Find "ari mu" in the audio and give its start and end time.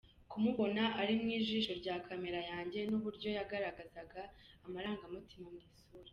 1.01-1.27